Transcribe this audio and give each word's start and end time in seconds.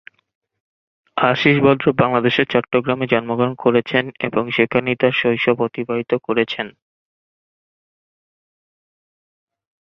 আশীষ 1.17 1.57
ভদ্র 1.65 1.85
বাংলাদেশের 2.01 2.47
চট্টগ্রামে 2.53 3.05
জন্মগ্রহণ 3.07 3.53
করেছেন 3.63 4.03
এবং 4.27 4.43
সেখানেই 4.55 4.99
তার 5.01 5.13
শৈশব 5.21 5.57
অতিবাহিত 5.67 6.11
করেছেন। 6.27 6.67